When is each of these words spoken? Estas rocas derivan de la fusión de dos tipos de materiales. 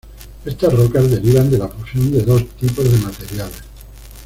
Estas 0.45 0.73
rocas 0.73 1.11
derivan 1.11 1.51
de 1.51 1.59
la 1.59 1.67
fusión 1.67 2.11
de 2.11 2.23
dos 2.23 2.43
tipos 2.59 2.83
de 2.91 2.97
materiales. 2.97 3.61